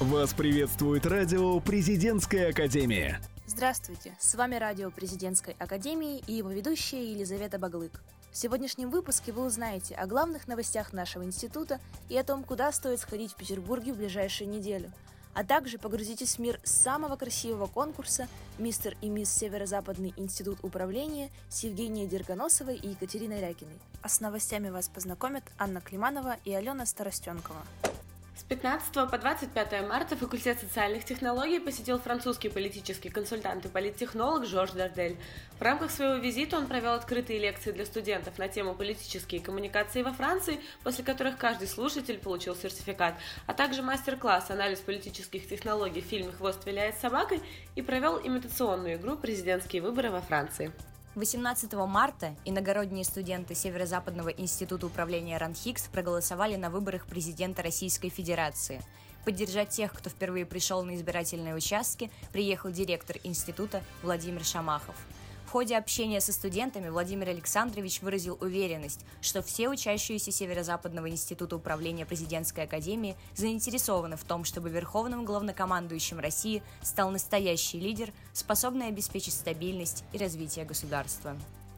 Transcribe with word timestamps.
Вас 0.00 0.34
приветствует 0.34 1.06
радио 1.06 1.60
«Президентская 1.60 2.50
академия». 2.50 3.20
Здравствуйте, 3.46 4.12
с 4.18 4.34
вами 4.34 4.56
радио 4.56 4.90
Президентской 4.90 5.54
академии 5.56 6.20
и 6.26 6.32
его 6.32 6.50
ведущая 6.50 7.12
Елизавета 7.12 7.60
Баглык. 7.60 8.02
В 8.32 8.36
сегодняшнем 8.36 8.90
выпуске 8.90 9.30
вы 9.30 9.44
узнаете 9.46 9.94
о 9.94 10.08
главных 10.08 10.48
новостях 10.48 10.92
нашего 10.92 11.22
института 11.22 11.78
и 12.08 12.18
о 12.18 12.24
том, 12.24 12.42
куда 12.42 12.72
стоит 12.72 12.98
сходить 12.98 13.34
в 13.34 13.36
Петербурге 13.36 13.92
в 13.92 13.98
ближайшую 13.98 14.50
неделю, 14.50 14.90
а 15.32 15.44
также 15.44 15.78
погрузитесь 15.78 16.36
в 16.36 16.38
мир 16.40 16.58
самого 16.64 17.14
красивого 17.14 17.68
конкурса 17.68 18.26
«Мистер 18.58 18.96
и 19.00 19.08
мисс 19.08 19.30
Северо-Западный 19.30 20.12
институт 20.16 20.58
управления» 20.62 21.30
с 21.48 21.62
Евгенией 21.62 22.08
Дергоносовой 22.08 22.74
и 22.74 22.88
Екатериной 22.88 23.40
Рякиной. 23.40 23.78
А 24.02 24.08
с 24.08 24.18
новостями 24.18 24.70
вас 24.70 24.88
познакомят 24.88 25.44
Анна 25.56 25.80
Климанова 25.80 26.36
и 26.44 26.52
Алена 26.52 26.84
Старостенкова. 26.84 27.62
С 28.44 28.46
15 28.46 29.10
по 29.10 29.16
25 29.16 29.88
марта 29.88 30.16
факультет 30.16 30.60
социальных 30.60 31.06
технологий 31.06 31.58
посетил 31.60 31.98
французский 31.98 32.50
политический 32.50 33.08
консультант 33.08 33.64
и 33.64 33.68
политтехнолог 33.68 34.44
Жорж 34.44 34.72
Дардель. 34.72 35.16
В 35.58 35.62
рамках 35.62 35.90
своего 35.90 36.16
визита 36.16 36.58
он 36.58 36.66
провел 36.66 36.92
открытые 36.92 37.38
лекции 37.38 37.72
для 37.72 37.86
студентов 37.86 38.36
на 38.36 38.48
тему 38.48 38.74
политические 38.74 39.40
коммуникации 39.40 40.02
во 40.02 40.12
Франции, 40.12 40.60
после 40.82 41.04
которых 41.04 41.38
каждый 41.38 41.68
слушатель 41.68 42.18
получил 42.18 42.54
сертификат, 42.54 43.14
а 43.46 43.54
также 43.54 43.80
мастер-класс 43.80 44.50
«Анализ 44.50 44.80
политических 44.80 45.48
технологий» 45.48 46.02
в 46.02 46.06
фильме 46.06 46.30
«Хвост 46.32 46.66
виляет 46.66 46.98
собакой» 46.98 47.40
и 47.76 47.80
провел 47.80 48.20
имитационную 48.22 48.96
игру 48.96 49.16
«Президентские 49.16 49.80
выборы 49.80 50.10
во 50.10 50.20
Франции». 50.20 50.70
18 51.14 51.72
марта 51.74 52.34
иногородние 52.44 53.04
студенты 53.04 53.54
Северо-Западного 53.54 54.30
института 54.30 54.86
управления 54.86 55.38
РАНХИКС 55.38 55.86
проголосовали 55.92 56.56
на 56.56 56.70
выборах 56.70 57.06
президента 57.06 57.62
Российской 57.62 58.08
Федерации. 58.08 58.82
Поддержать 59.24 59.68
тех, 59.68 59.92
кто 59.92 60.10
впервые 60.10 60.44
пришел 60.44 60.82
на 60.82 60.96
избирательные 60.96 61.54
участки, 61.54 62.10
приехал 62.32 62.72
директор 62.72 63.16
института 63.22 63.80
Владимир 64.02 64.44
Шамахов– 64.44 64.96
ходе 65.54 65.76
общения 65.76 66.20
со 66.20 66.32
студентами 66.32 66.88
Владимир 66.88 67.28
Александрович 67.28 68.02
выразил 68.02 68.36
уверенность, 68.40 69.06
что 69.20 69.40
все 69.40 69.68
учащиеся 69.68 70.32
Северо-Западного 70.32 71.08
института 71.08 71.54
управления 71.54 72.04
президентской 72.04 72.64
академии 72.64 73.16
заинтересованы 73.36 74.16
в 74.16 74.24
том, 74.24 74.42
чтобы 74.42 74.68
верховным 74.68 75.24
главнокомандующим 75.24 76.18
России 76.18 76.60
стал 76.82 77.12
настоящий 77.12 77.78
лидер, 77.78 78.12
способный 78.32 78.88
обеспечить 78.88 79.34
стабильность 79.34 80.02
и 80.12 80.18
развитие 80.18 80.64
государства. 80.64 81.36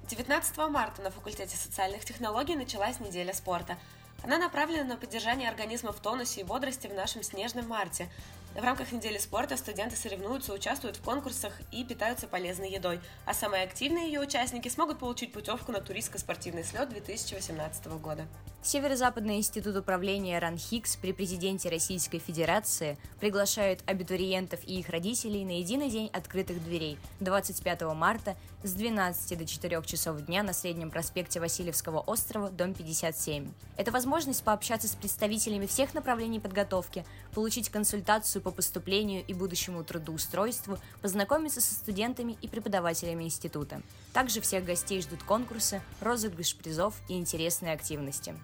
19 0.09 0.57
марта 0.71 1.03
на 1.03 1.11
факультете 1.11 1.55
социальных 1.55 2.07
технологий 2.07 2.57
началась 2.57 2.99
неделя 2.99 3.35
спорта. 3.35 3.77
Она 4.25 4.39
направлена 4.39 4.85
на 4.85 4.97
поддержание 4.97 5.51
организма 5.51 5.93
в 5.93 6.01
тонусе 6.01 6.41
и 6.41 6.45
бодрости 6.45 6.87
в 6.87 6.95
нашем 6.95 7.23
снежном 7.23 7.69
марте. 7.69 8.09
В 8.57 8.65
рамках 8.65 8.91
недели 8.91 9.19
спорта 9.19 9.59
студенты 9.59 9.97
соревнуются, 9.97 10.55
участвуют 10.55 10.97
в 10.97 11.03
конкурсах 11.03 11.53
и 11.73 11.85
питаются 11.85 12.27
полезной 12.27 12.71
едой, 12.71 13.01
а 13.27 13.35
самые 13.35 13.65
активные 13.65 14.07
ее 14.07 14.21
участники 14.21 14.71
смогут 14.71 14.99
получить 14.99 15.31
путевку 15.31 15.73
на 15.73 15.83
туристско-спортивный 15.83 16.65
слет 16.65 16.89
2018 16.89 17.87
года. 18.01 18.27
Северо-Западный 18.67 19.37
институт 19.37 19.77
управления 19.77 20.41
РАНХИКС 20.41 20.97
при 20.97 21.13
президенте 21.13 21.69
Российской 21.69 22.19
Федерации 22.19 22.99
приглашают 23.21 23.79
абитуриентов 23.87 24.59
и 24.65 24.81
их 24.81 24.89
родителей 24.89 25.45
на 25.45 25.61
единый 25.61 25.89
день 25.89 26.11
открытых 26.13 26.65
дверей 26.65 26.99
25 27.21 27.83
марта 27.95 28.37
с 28.65 28.73
12 28.73 29.39
до 29.39 29.47
4 29.47 29.83
часов 29.85 30.21
дня 30.23 30.43
на 30.43 30.53
Среднем 30.53 30.91
проспекте 30.91 31.39
Васильевского 31.39 32.01
острова, 32.01 32.51
дом 32.51 32.75
57. 32.75 33.53
Это 33.77 33.93
возможность 33.93 34.43
пообщаться 34.43 34.89
с 34.89 34.97
представителями 34.97 35.67
всех 35.67 35.95
направлений 35.95 36.41
подготовки, 36.41 37.05
получить 37.35 37.69
консультацию 37.69 38.43
по 38.43 38.51
поступлению 38.51 39.25
и 39.25 39.33
будущему 39.33 39.85
трудоустройству, 39.85 40.79
познакомиться 41.03 41.61
со 41.61 41.73
студентами 41.73 42.37
и 42.43 42.49
преподавателями 42.49 43.23
института. 43.23 43.81
Также 44.13 44.41
всех 44.41 44.65
гостей 44.65 45.01
ждут 45.03 45.23
конкурсы, 45.23 45.81
розыгрыш 46.01 46.57
призов 46.57 46.95
и 47.09 47.17
интересные 47.17 47.73
активности. 47.73 48.35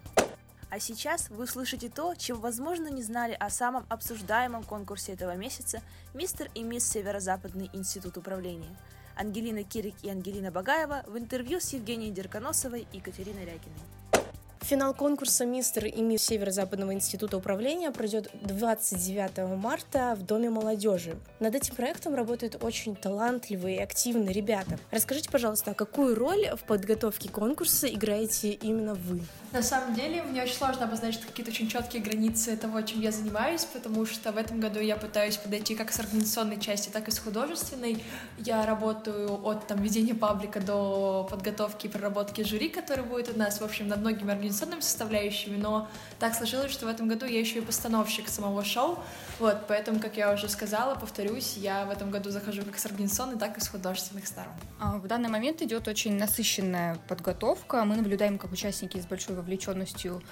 А 0.73 0.81
сейчас 0.81 1.29
вы 1.29 1.45
услышите 1.45 1.91
то, 1.91 2.15
чего, 2.15 2.41
возможно, 2.41 2.89
не 2.89 3.03
знали 3.03 3.37
о 3.39 3.51
самом 3.51 3.85
обсуждаемом 3.91 4.65
конкурсе 4.65 5.13
этого 5.13 5.37
месяца 5.37 5.83
«Мистер 6.15 6.49
и 6.55 6.63
мисс 6.63 6.89
Северо-Западный 6.89 7.69
институт 7.75 8.17
управления». 8.17 8.75
Ангелина 9.15 9.65
Кирик 9.65 9.95
и 10.03 10.09
Ангелина 10.09 10.51
Багаева 10.51 11.05
в 11.07 11.19
интервью 11.19 11.61
с 11.61 11.75
Евгенией 11.75 12.11
Дерконосовой 12.11 12.87
и 12.91 12.97
Екатериной 12.97 13.43
Рякиной. 13.43 14.27
Финал 14.63 14.95
конкурса 14.95 15.45
«Мистер 15.45 15.85
и 15.85 16.01
мисс 16.01 16.23
Северо-Западного 16.23 16.95
института 16.95 17.37
управления» 17.37 17.91
пройдет 17.91 18.31
29 18.41 19.59
марта 19.59 20.17
в 20.19 20.23
Доме 20.23 20.49
молодежи. 20.49 21.19
Над 21.39 21.55
этим 21.55 21.75
проектом 21.75 22.15
работают 22.15 22.57
очень 22.65 22.97
талантливые 22.97 23.77
и 23.77 23.83
активные 23.83 24.33
ребята. 24.33 24.79
Расскажите, 24.91 25.31
пожалуйста, 25.31 25.73
а 25.73 25.75
какую 25.75 26.15
роль 26.15 26.49
в 26.57 26.65
подготовке 26.65 27.29
конкурса 27.29 27.89
играете 27.89 28.53
именно 28.53 28.95
вы? 28.95 29.21
На 29.53 29.63
самом 29.63 29.95
деле, 29.95 30.23
мне 30.23 30.43
очень 30.43 30.55
сложно 30.55 30.87
обозначить 30.87 31.21
какие-то 31.27 31.53
очень 31.53 31.69
четкие 31.69 32.03
границы 32.03 32.57
того, 32.57 32.81
чем 32.81 33.03
я 33.03 33.13
занимаюсь, 33.13 33.67
потому 33.67 34.07
что 34.07 34.33
в 34.33 34.39
этом 34.39 34.61
году 34.61 34.81
я 34.81 34.97
пытаюсь 34.97 35.37
подойти 35.37 35.75
как 35.75 35.93
с 35.93 36.01
организационной 36.01 36.59
части, 36.59 36.89
так 36.89 37.07
и 37.09 37.11
с 37.11 37.19
художественной. 37.19 38.03
Я 38.39 38.65
работаю 38.65 39.47
от 39.47 39.67
там, 39.67 39.83
ведения 39.83 40.15
паблика 40.15 40.59
до 40.59 41.29
подготовки 41.31 41.87
и 41.87 41.91
проработки 41.91 42.41
жюри, 42.41 42.71
который 42.71 43.05
будет 43.05 43.37
у 43.37 43.39
нас, 43.39 43.61
в 43.61 43.65
общем, 43.65 43.89
над 43.89 44.01
многими 44.01 44.33
организационными 44.33 44.81
составляющими, 44.81 45.59
но 45.59 45.87
так 46.19 46.35
сложилось, 46.35 46.73
что 46.73 46.87
в 46.87 46.89
этом 46.89 47.07
году 47.07 47.27
я 47.27 47.39
еще 47.39 47.59
и 47.59 47.63
постановщик 47.63 48.31
самого 48.31 48.65
шоу, 48.65 49.01
вот, 49.43 49.67
поэтому, 49.67 49.99
как 49.99 50.17
я 50.17 50.33
уже 50.33 50.49
сказала, 50.49 50.95
повторюсь, 50.95 51.57
я 51.57 51.85
в 51.85 51.91
этом 51.91 52.13
году 52.13 52.31
захожу 52.31 52.63
как 52.63 52.79
с 52.79 52.87
организационной, 52.87 53.37
так 53.37 53.59
и 53.59 53.61
с 53.61 53.67
художественных 53.67 54.29
сторон. 54.29 54.53
А, 54.79 54.99
в 54.99 55.09
данный 55.09 55.29
момент 55.29 55.61
идет 55.63 55.89
очень 55.89 56.17
насыщенная 56.17 56.97
подготовка, 57.09 57.85
мы 57.85 57.97
наблюдаем, 57.97 58.39
как 58.39 58.53
участники 58.53 59.01
с 59.01 59.05
большой 59.05 59.35
вовлеченностью 59.35 60.23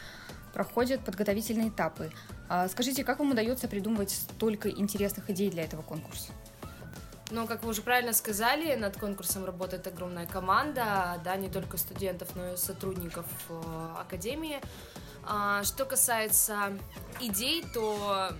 проходят 0.54 1.04
подготовительные 1.04 1.70
этапы. 1.70 2.12
А, 2.48 2.68
скажите, 2.68 3.02
как 3.02 3.18
вам 3.18 3.32
удается 3.32 3.66
придумывать 3.66 4.12
столько 4.12 4.70
интересных 4.70 5.28
идей 5.28 5.50
для 5.50 5.64
этого 5.64 5.82
конкурса? 5.82 6.30
Но, 7.32 7.48
как 7.48 7.64
вы 7.64 7.70
уже 7.70 7.82
правильно 7.82 8.12
сказали, 8.12 8.76
над 8.76 8.96
конкурсом 8.96 9.44
работает 9.44 9.88
огромная 9.88 10.26
команда, 10.26 11.20
да, 11.24 11.34
не 11.34 11.48
только 11.48 11.78
студентов, 11.78 12.28
но 12.36 12.52
и 12.52 12.56
сотрудников 12.56 13.26
э, 13.48 13.94
академии. 13.98 14.60
А, 15.24 15.64
что 15.64 15.84
касается 15.84 16.78
идей, 17.20 17.64
то 17.74 18.30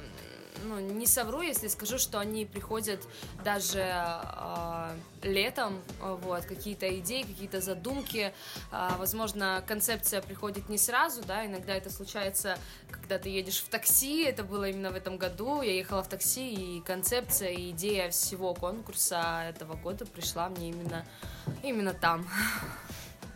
ну, 0.65 0.81
не 0.81 1.06
совру, 1.06 1.41
если 1.41 1.69
скажу, 1.69 1.98
что 1.98 2.19
они 2.19 2.44
приходят 2.44 3.00
даже 3.44 3.81
э, 3.81 4.97
летом, 5.22 5.81
вот, 6.00 6.44
какие-то 6.44 6.98
идеи, 6.98 7.22
какие-то 7.22 7.60
задумки, 7.60 8.32
э, 8.72 8.88
возможно, 8.98 9.62
концепция 9.66 10.22
приходит 10.22 10.69
не 10.69 10.78
сразу, 10.78 11.22
да, 11.22 11.47
иногда 11.47 11.75
это 11.75 11.91
случается, 11.91 12.59
когда 12.91 13.19
ты 13.19 13.28
едешь 13.28 13.60
в 13.60 13.69
такси, 13.69 14.25
это 14.25 14.44
было 14.44 14.69
именно 14.69 14.91
в 14.91 14.94
этом 14.94 15.16
году, 15.16 15.62
я 15.62 15.72
ехала 15.72 16.03
в 16.03 16.09
такси, 16.09 16.53
и 16.53 16.81
концепция, 16.81 17.50
и 17.50 17.71
идея 17.71 18.10
всего 18.10 18.54
конкурса 18.54 19.44
этого 19.48 19.75
года 19.75 20.06
пришла 20.06 20.48
мне 20.48 20.71
именно, 20.71 21.04
именно 21.62 21.92
там. 21.94 22.27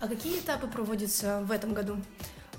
А 0.00 0.08
какие 0.08 0.40
этапы 0.40 0.66
проводятся 0.66 1.40
в 1.44 1.50
этом 1.50 1.72
году? 1.72 1.96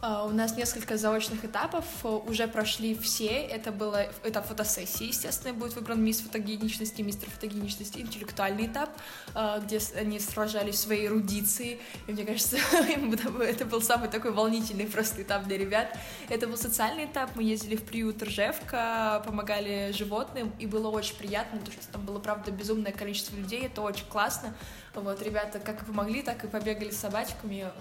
А, 0.08 0.24
у 0.24 0.30
нас 0.30 0.56
несколько 0.56 0.98
заочных 0.98 1.46
этапов, 1.46 1.84
э, 2.04 2.08
уже 2.08 2.48
прошли 2.48 2.94
все. 2.94 3.26
Это 3.26 3.72
было 3.72 4.06
этап 4.24 4.46
фотосессии, 4.46 5.08
естественно, 5.08 5.52
будет 5.52 5.74
выбран 5.74 6.04
мисс 6.04 6.20
фотогеничности, 6.20 7.02
мистер 7.02 7.28
фотогеничности, 7.32 8.02
интеллектуальный 8.02 8.68
этап, 8.68 8.92
а, 9.34 9.58
где 9.58 9.80
они 9.98 10.20
сражались 10.20 10.76
в 10.76 10.78
своей 10.78 11.08
эрудиции. 11.08 11.80
И 12.06 12.12
мне 12.12 12.24
кажется, 12.24 12.58
это 13.42 13.66
был 13.66 13.82
самый 13.82 14.08
такой 14.08 14.32
волнительный 14.32 14.86
просто 14.86 15.24
этап 15.24 15.46
для 15.46 15.58
ребят. 15.58 15.98
Это 16.30 16.46
был 16.46 16.58
социальный 16.58 17.06
этап, 17.06 17.32
мы 17.36 17.42
ездили 17.42 17.76
в 17.76 17.84
приют 17.84 18.22
Ржевка, 18.22 19.24
помогали 19.26 19.92
животным, 19.92 20.54
и 20.60 20.68
было 20.68 20.90
очень 20.90 21.16
приятно, 21.16 21.58
потому 21.58 21.82
что 21.82 21.92
там 21.92 22.06
было, 22.06 22.20
правда, 22.20 22.52
безумное 22.52 22.92
количество 22.92 23.36
людей, 23.36 23.66
это 23.66 23.82
очень 23.82 24.06
классно. 24.06 24.54
Вот, 24.94 25.20
ребята 25.24 25.58
как 25.58 25.84
помогли, 25.84 26.22
так 26.22 26.44
и 26.44 26.48
побегали 26.48 26.92
с 26.92 26.98
собачками 26.98 27.72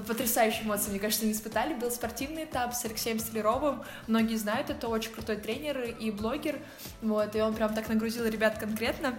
потрясающие 0.00 0.64
эмоции, 0.64 0.90
мне 0.90 0.98
кажется, 0.98 1.24
они 1.24 1.32
испытали. 1.32 1.74
Был 1.74 1.90
спортивный 1.90 2.44
этап 2.44 2.74
с 2.74 2.84
Алексеем 2.84 3.18
Столяровым. 3.18 3.82
Многие 4.06 4.36
знают, 4.36 4.70
это 4.70 4.88
очень 4.88 5.12
крутой 5.12 5.36
тренер 5.36 5.82
и 5.82 6.10
блогер. 6.10 6.58
Вот, 7.02 7.34
и 7.34 7.40
он 7.40 7.54
прям 7.54 7.74
так 7.74 7.88
нагрузил 7.88 8.26
ребят 8.26 8.58
конкретно. 8.58 9.14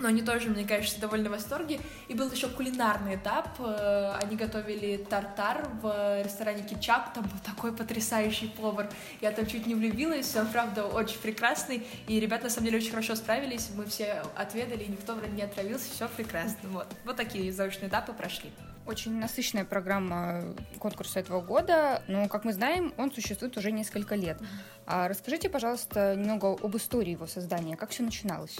Но 0.00 0.08
они 0.08 0.22
тоже, 0.22 0.48
мне 0.48 0.64
кажется, 0.64 1.00
довольно 1.00 1.28
в 1.28 1.32
восторге. 1.32 1.80
И 2.08 2.14
был 2.14 2.30
еще 2.30 2.48
кулинарный 2.48 3.16
этап. 3.16 3.48
Э, 3.58 4.14
они 4.22 4.36
готовили 4.36 4.96
тартар 4.96 5.68
в 5.80 6.22
ресторане 6.22 6.62
Кичап. 6.62 7.12
Там 7.14 7.24
был 7.24 7.38
такой 7.44 7.72
потрясающий 7.72 8.48
повар. 8.48 8.88
Я 9.20 9.32
там 9.32 9.46
чуть 9.46 9.66
не 9.66 9.74
влюбилась. 9.74 10.34
Он, 10.36 10.46
правда, 10.48 10.84
очень 10.86 11.18
прекрасный. 11.18 11.86
И 12.08 12.18
ребята, 12.18 12.44
на 12.44 12.50
самом 12.50 12.66
деле, 12.66 12.78
очень 12.78 12.90
хорошо 12.90 13.14
справились. 13.14 13.70
Мы 13.76 13.86
все 13.86 14.22
отведали, 14.36 14.84
и 14.84 14.88
никто 14.88 15.14
вроде 15.14 15.32
не 15.32 15.42
отравился. 15.42 15.90
Все 15.92 16.08
прекрасно. 16.08 16.68
Вот, 16.70 16.86
вот 17.04 17.16
такие 17.16 17.52
заочные 17.52 17.88
этапы 17.88 18.12
прошли. 18.12 18.50
Очень 18.84 19.20
насыщенная 19.20 19.64
программа 19.64 20.42
конкурса 20.80 21.20
этого 21.20 21.40
года, 21.40 22.02
но, 22.08 22.28
как 22.28 22.44
мы 22.44 22.52
знаем, 22.52 22.92
он 22.96 23.12
существует 23.12 23.56
уже 23.56 23.70
несколько 23.70 24.16
лет. 24.16 24.38
А 24.86 25.06
расскажите, 25.06 25.48
пожалуйста, 25.48 26.16
немного 26.16 26.58
об 26.60 26.76
истории 26.76 27.12
его 27.12 27.28
создания, 27.28 27.76
как 27.76 27.90
все 27.90 28.02
начиналось? 28.02 28.58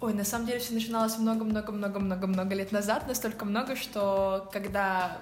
Ой, 0.00 0.14
на 0.14 0.24
самом 0.24 0.46
деле 0.46 0.60
все 0.60 0.74
начиналось 0.74 1.18
много-много-много-много-много 1.18 2.54
лет 2.54 2.70
назад, 2.70 3.08
настолько 3.08 3.44
много, 3.44 3.74
что 3.74 4.48
когда 4.52 5.18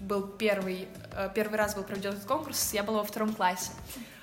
был 0.00 0.26
первый, 0.26 0.88
э, 1.12 1.30
первый 1.32 1.54
раз 1.54 1.76
был 1.76 1.84
проведен 1.84 2.10
этот 2.10 2.24
конкурс, 2.24 2.74
я 2.74 2.82
была 2.82 2.98
во 2.98 3.04
втором 3.04 3.32
классе. 3.32 3.70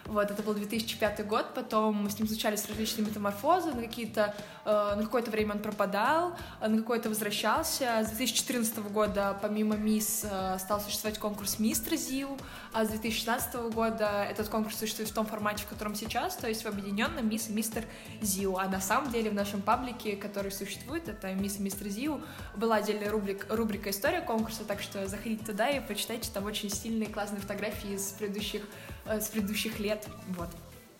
Вот, 0.06 0.30
это 0.30 0.44
был 0.44 0.54
2005 0.54 1.26
год, 1.26 1.54
потом 1.54 2.10
с 2.10 2.20
ним 2.20 2.28
случались 2.28 2.68
различные 2.68 3.06
метаморфозы, 3.06 3.72
на 3.72 3.82
какие-то, 3.84 4.36
э, 4.66 4.96
на 4.96 5.02
какое-то 5.02 5.32
время 5.32 5.54
он 5.54 5.60
пропадал, 5.60 6.36
э, 6.60 6.68
на 6.68 6.78
какое-то 6.78 7.08
возвращался. 7.08 8.04
С 8.04 8.10
2014 8.10 8.90
года, 8.90 9.38
помимо 9.42 9.78
МИС, 9.78 10.26
э, 10.30 10.58
стал 10.60 10.82
существовать 10.82 11.20
конкурс 11.20 11.58
Мистер 11.58 11.96
ЗИУ, 11.96 12.38
а 12.74 12.84
с 12.84 12.90
2016 12.90 13.70
года 13.70 14.26
этот 14.30 14.50
конкурс 14.50 14.78
существует 14.78 15.10
в 15.10 15.14
том 15.14 15.26
формате, 15.26 15.64
в 15.64 15.68
котором 15.68 15.96
сейчас, 15.96 16.36
то 16.36 16.50
есть 16.50 16.64
в 16.64 16.68
объединенном 16.68 17.30
МИС 17.30 17.50
и 17.50 17.54
Мистер 17.54 17.86
ЗИУ. 18.22 18.58
А 18.58 18.68
на 18.68 18.82
самом 18.82 19.10
деле 19.10 19.30
в 19.30 19.34
нашем 19.34 19.62
паблике, 19.62 20.18
который 20.18 20.52
существует, 20.52 21.08
это 21.08 21.34
МИС 21.34 21.60
и 21.60 21.62
Мистер 21.62 21.88
ЗИУ, 21.88 22.22
была 22.58 22.76
отдельная 22.76 23.10
рубрик, 23.10 23.46
рубрика 23.50 23.90
«История 23.90 24.20
конкурса», 24.20 24.66
так 24.66 24.82
что 24.82 25.08
заходите 25.08 25.46
туда 25.46 25.70
и 25.70 25.80
почитайте, 25.80 26.30
там 26.34 26.46
очень 26.46 26.70
стильные, 26.70 27.08
классные 27.08 27.40
фотографии 27.40 27.96
с 27.96 28.12
предыдущих 28.12 28.64
с 29.06 29.28
предыдущих 29.28 29.80
лет. 29.80 30.08
Вот. 30.30 30.50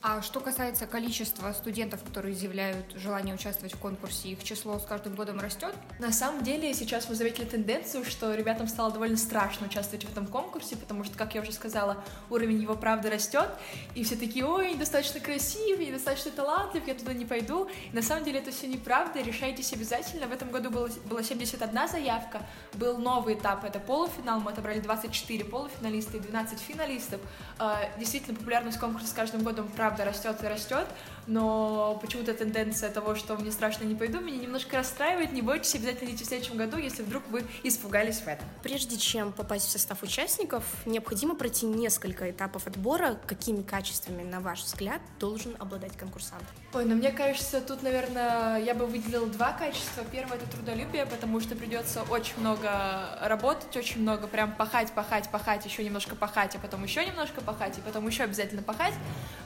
А 0.06 0.20
что 0.20 0.40
касается 0.40 0.86
количества 0.86 1.50
студентов, 1.52 2.04
которые 2.04 2.34
изъявляют 2.34 2.92
желание 2.94 3.34
участвовать 3.34 3.72
в 3.72 3.78
конкурсе, 3.78 4.28
их 4.28 4.44
число 4.44 4.78
с 4.78 4.84
каждым 4.84 5.14
годом 5.14 5.40
растет? 5.40 5.74
На 5.98 6.12
самом 6.12 6.44
деле 6.44 6.74
сейчас 6.74 7.08
мы 7.08 7.14
заметили 7.14 7.46
тенденцию, 7.46 8.04
что 8.04 8.34
ребятам 8.34 8.68
стало 8.68 8.92
довольно 8.92 9.16
страшно 9.16 9.66
участвовать 9.66 10.04
в 10.04 10.12
этом 10.12 10.26
конкурсе, 10.26 10.76
потому 10.76 11.04
что, 11.04 11.16
как 11.16 11.34
я 11.34 11.40
уже 11.40 11.52
сказала, 11.52 12.04
уровень 12.28 12.60
его 12.60 12.74
правда 12.74 13.08
растет, 13.08 13.48
и 13.94 14.04
все 14.04 14.16
такие, 14.16 14.44
ой, 14.44 14.74
недостаточно 14.74 15.20
красивый, 15.20 15.86
недостаточно 15.86 16.32
талантлив, 16.32 16.86
я 16.86 16.92
туда 16.92 17.14
не 17.14 17.24
пойду. 17.24 17.70
На 17.94 18.02
самом 18.02 18.24
деле 18.24 18.40
это 18.40 18.50
все 18.50 18.66
неправда, 18.66 19.22
решайтесь 19.22 19.72
обязательно. 19.72 20.26
В 20.26 20.32
этом 20.32 20.50
году 20.50 20.68
было, 20.68 20.90
было 21.06 21.22
71 21.22 21.88
заявка, 21.88 22.42
был 22.74 22.98
новый 22.98 23.36
этап, 23.36 23.64
это 23.64 23.80
полуфинал, 23.80 24.40
мы 24.40 24.50
отобрали 24.50 24.80
24 24.80 25.46
полуфиналиста 25.46 26.18
и 26.18 26.20
12 26.20 26.60
финалистов. 26.60 27.22
А, 27.58 27.88
действительно, 27.98 28.36
популярность 28.36 28.78
конкурса 28.78 29.06
с 29.06 29.12
каждым 29.14 29.42
годом 29.42 29.66
правда 29.68 29.93
правда 29.94 30.10
растет 30.10 30.42
и 30.42 30.48
растет, 30.48 30.86
но 31.26 31.98
почему-то 32.00 32.34
тенденция 32.34 32.90
того, 32.90 33.14
что 33.14 33.36
мне 33.36 33.50
страшно 33.52 33.84
не 33.84 33.94
пойду, 33.94 34.20
меня 34.20 34.38
немножко 34.38 34.76
расстраивает. 34.76 35.32
Не 35.32 35.42
бойтесь, 35.42 35.74
обязательно 35.74 36.10
идите 36.10 36.24
в 36.24 36.28
следующем 36.28 36.56
году, 36.56 36.76
если 36.76 37.02
вдруг 37.02 37.22
вы 37.30 37.44
испугались 37.62 38.20
в 38.20 38.28
этом. 38.28 38.46
Прежде 38.62 38.96
чем 38.96 39.32
попасть 39.32 39.68
в 39.68 39.70
состав 39.70 40.02
участников, 40.02 40.64
необходимо 40.86 41.34
пройти 41.34 41.66
несколько 41.66 42.30
этапов 42.30 42.66
отбора. 42.66 43.18
Какими 43.26 43.62
качествами, 43.62 44.22
на 44.22 44.40
ваш 44.40 44.62
взгляд, 44.62 45.00
должен 45.18 45.56
обладать 45.58 45.96
конкурсант? 45.96 46.44
Ой, 46.72 46.84
ну 46.84 46.96
мне 46.96 47.12
кажется, 47.12 47.60
тут, 47.60 47.82
наверное, 47.82 48.58
я 48.58 48.74
бы 48.74 48.86
выделила 48.86 49.26
два 49.26 49.52
качества. 49.52 50.04
Первое— 50.10 50.36
это 50.38 50.46
трудолюбие, 50.48 51.06
потому 51.06 51.40
что 51.40 51.54
придется 51.54 52.02
очень 52.02 52.38
много 52.38 53.18
работать, 53.22 53.76
очень 53.76 54.02
много 54.02 54.26
прям 54.26 54.52
пахать, 54.52 54.92
пахать, 54.92 55.30
пахать, 55.30 55.64
еще 55.64 55.84
немножко 55.84 56.16
пахать, 56.16 56.56
а 56.56 56.58
потом 56.58 56.82
еще 56.82 57.06
немножко 57.06 57.40
пахать, 57.40 57.78
и 57.78 57.80
потом 57.80 58.06
еще 58.06 58.24
обязательно 58.24 58.62
пахать. 58.62 58.94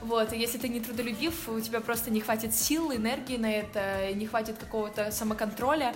Вот, 0.01 0.33
и 0.33 0.39
если 0.39 0.59
ты 0.59 0.69
не 0.69 0.81
трудолюбив, 0.81 1.49
у 1.49 1.61
тебя 1.61 1.68
просто 1.85 2.11
не 2.11 2.21
хватит 2.21 2.55
сил, 2.55 2.93
энергии 2.93 3.37
на 3.37 3.51
это, 3.53 4.13
не 4.15 4.27
хватит 4.27 4.57
какого-то 4.59 5.11
самоконтроля. 5.11 5.95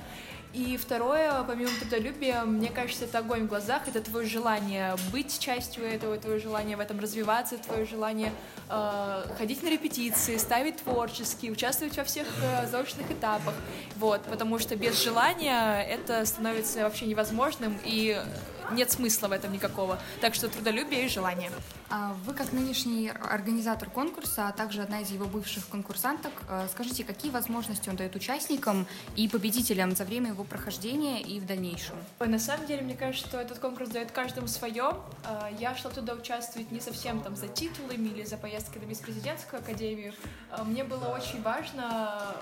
И 0.53 0.77
второе, 0.77 1.43
помимо 1.45 1.71
трудолюбия, 1.81 2.43
мне 2.43 2.69
кажется, 2.69 3.07
это 3.07 3.19
огонь 3.19 3.45
в 3.45 3.47
глазах, 3.47 3.89
это 3.89 4.03
твое 4.03 4.27
желание 4.27 4.97
быть 5.11 5.39
частью 5.39 5.85
этого, 5.85 6.19
твое 6.19 6.41
желание 6.41 6.77
в 6.77 6.81
этом 6.81 7.01
развиваться, 7.01 7.57
твое 7.57 7.87
желание 7.87 8.33
э, 8.69 9.25
ходить 9.39 9.63
на 9.63 9.69
репетиции, 9.69 10.37
ставить 10.37 10.77
творческие, 10.77 11.53
участвовать 11.53 11.97
во 11.97 12.05
всех 12.05 12.27
э, 12.43 12.67
заочных 12.67 13.11
этапах. 13.11 13.55
Вот, 13.97 14.23
потому 14.25 14.59
что 14.59 14.77
без 14.77 15.03
желания 15.03 15.83
это 15.85 16.27
становится 16.27 16.83
вообще 16.83 17.07
невозможным, 17.07 17.79
и 17.87 18.23
нет 18.71 18.91
смысла 18.91 19.29
в 19.29 19.33
этом 19.33 19.53
никакого. 19.53 19.99
Так 20.21 20.35
что 20.35 20.49
трудолюбие 20.49 21.07
и 21.07 21.09
желание. 21.09 21.51
А 21.91 22.15
вы, 22.25 22.35
как 22.35 22.53
нынешний 22.53 23.09
организатор 23.09 23.91
конкурса, 23.91 24.49
а 24.49 24.53
также 24.53 24.83
одна 24.83 25.01
из 25.01 25.11
его 25.11 25.27
бывших 25.27 25.67
конкурсанток, 25.69 26.33
э, 26.49 26.67
скажите, 26.73 27.05
какие 27.05 27.31
возможности 27.31 27.89
он 27.89 27.97
дает 27.97 28.17
участникам 28.17 28.87
и 29.17 29.29
победителям 29.29 29.95
за 29.95 30.05
время 30.05 30.31
его 30.31 30.45
прохождения 30.45 31.21
и 31.21 31.41
в 31.41 31.47
дальнейшем? 31.47 31.97
На 32.21 32.39
самом 32.39 32.67
деле, 32.67 32.83
мне 32.83 32.95
кажется, 32.95 33.29
что 33.29 33.39
этот 33.39 33.59
конкурс 33.59 33.91
дает 33.91 34.11
каждому 34.13 34.49
свое. 34.49 34.97
Э, 35.25 35.49
я 35.59 35.75
шла 35.77 35.91
туда 35.91 36.15
участвовать 36.15 36.71
не 36.71 36.81
совсем 36.81 37.21
там 37.21 37.37
за 37.37 37.49
титулами 37.49 38.09
или 38.09 38.25
за 38.25 38.37
поездкой 38.37 38.83
на 38.83 38.95
президентскую 38.95 39.61
академию. 39.61 40.15
Э, 40.51 40.63
мне 40.65 40.85
было 40.85 41.07
очень 41.07 41.43
важно 41.43 42.35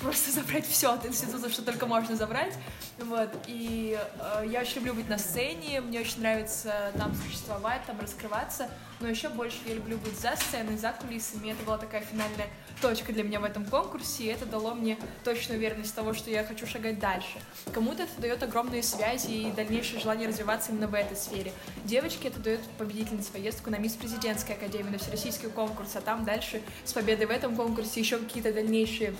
просто 0.00 0.32
забрать 0.32 0.66
все 0.66 0.92
от 0.92 1.06
института, 1.06 1.48
что 1.48 1.62
только 1.62 1.86
можно 1.86 2.16
забрать. 2.16 2.54
Вот. 2.98 3.30
И 3.46 3.98
э, 4.18 4.44
я 4.48 4.60
очень 4.60 4.76
люблю 4.76 4.94
быть 4.94 5.08
на 5.08 5.18
сцене, 5.18 5.80
мне 5.80 6.00
очень 6.00 6.20
нравится 6.20 6.92
там 6.96 7.14
существовать, 7.14 7.82
там 7.86 7.98
раскрываться, 8.00 8.68
но 9.00 9.08
еще 9.08 9.28
больше 9.28 9.58
я 9.66 9.74
люблю 9.74 9.96
быть 9.98 10.18
за 10.18 10.36
сценой, 10.36 10.76
за 10.76 10.92
кулисами. 10.92 11.50
Это 11.50 11.62
была 11.64 11.78
такая 11.78 12.02
финальная 12.02 12.48
точка 12.80 13.12
для 13.12 13.22
меня 13.22 13.40
в 13.40 13.44
этом 13.44 13.64
конкурсе, 13.64 14.24
и 14.24 14.26
это 14.26 14.44
дало 14.44 14.74
мне 14.74 14.98
точную 15.24 15.58
уверенность 15.58 15.94
того, 15.94 16.14
что 16.14 16.30
я 16.30 16.44
хочу 16.44 16.66
шагать 16.66 16.98
дальше. 16.98 17.40
Кому-то 17.72 18.02
это 18.02 18.20
дает 18.20 18.42
огромные 18.42 18.82
связи 18.82 19.30
и 19.30 19.52
дальнейшее 19.52 20.00
желание 20.00 20.28
развиваться 20.28 20.72
именно 20.72 20.88
в 20.88 20.94
этой 20.94 21.16
сфере. 21.16 21.52
Девочке 21.84 22.28
это 22.28 22.40
дает 22.40 22.60
победительнице 22.78 23.32
поездку 23.32 23.70
на 23.70 23.76
Мисс 23.76 23.94
Президентской 23.94 24.52
академии, 24.52 24.90
на 24.90 24.98
всероссийский 24.98 25.48
конкурс, 25.48 25.96
а 25.96 26.00
там 26.00 26.24
дальше 26.24 26.62
с 26.84 26.92
победой 26.92 27.26
в 27.26 27.30
этом 27.30 27.56
конкурсе 27.56 28.00
еще 28.00 28.18
какие-то 28.18 28.52
дальнейшие 28.52 29.14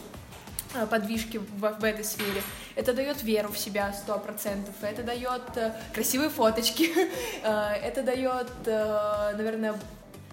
подвижки 0.90 1.38
в, 1.38 1.78
в 1.78 1.84
этой 1.84 2.04
сфере. 2.04 2.42
Это 2.74 2.92
дает 2.92 3.22
веру 3.22 3.50
в 3.50 3.58
себя 3.58 3.92
сто 3.92 4.18
процентов. 4.18 4.74
Это 4.82 5.02
дает 5.02 5.42
э, 5.56 5.72
красивые 5.92 6.30
фоточки. 6.30 6.90
Э, 7.44 7.72
это 7.82 8.02
дает, 8.02 8.48
наверное, 8.66 9.74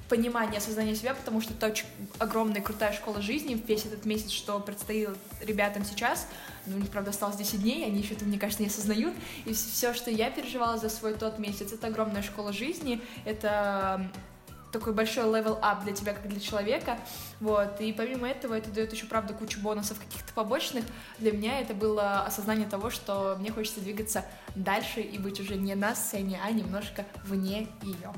понимание, 0.09 0.57
осознание 0.57 0.95
себя, 0.95 1.13
потому 1.13 1.39
что 1.39 1.53
это 1.53 1.67
очень 1.67 1.85
огромная 2.17 2.61
крутая 2.61 2.91
школа 2.91 3.21
жизни 3.21 3.61
весь 3.67 3.85
этот 3.85 4.05
месяц, 4.05 4.31
что 4.31 4.59
предстоит 4.59 5.09
ребятам 5.41 5.85
сейчас. 5.85 6.27
Ну, 6.65 6.77
у 6.77 6.79
них, 6.79 6.89
правда, 6.89 7.11
осталось 7.11 7.37
10 7.37 7.61
дней, 7.61 7.85
они 7.85 8.01
еще 8.01 8.15
это, 8.15 8.25
мне 8.25 8.39
кажется, 8.39 8.63
не 8.63 8.69
осознают. 8.69 9.13
И 9.45 9.53
все, 9.53 9.93
что 9.93 10.11
я 10.11 10.29
переживала 10.31 10.77
за 10.77 10.89
свой 10.89 11.13
тот 11.13 11.39
месяц, 11.39 11.71
это 11.71 11.87
огромная 11.87 12.23
школа 12.23 12.51
жизни, 12.51 13.01
это 13.23 14.09
такой 14.71 14.93
большой 14.93 15.25
up 15.25 15.83
для 15.83 15.93
тебя, 15.93 16.13
как 16.13 16.27
для 16.27 16.39
человека, 16.39 16.97
вот, 17.39 17.79
и 17.81 17.91
помимо 17.93 18.27
этого 18.27 18.53
это 18.53 18.69
дает 18.69 18.91
еще, 18.93 19.05
правда, 19.05 19.33
кучу 19.33 19.59
бонусов 19.59 19.99
каких-то 19.99 20.33
побочных, 20.33 20.85
для 21.17 21.31
меня 21.31 21.59
это 21.59 21.73
было 21.73 22.21
осознание 22.21 22.67
того, 22.67 22.89
что 22.89 23.35
мне 23.39 23.51
хочется 23.51 23.79
двигаться 23.81 24.25
дальше 24.55 25.01
и 25.01 25.17
быть 25.17 25.39
уже 25.39 25.55
не 25.55 25.75
на 25.75 25.95
сцене, 25.95 26.39
а 26.43 26.51
немножко 26.51 27.05
вне 27.25 27.67
ее. 27.83 28.13